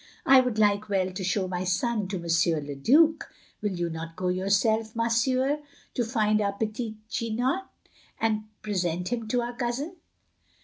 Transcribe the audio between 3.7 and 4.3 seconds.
you not go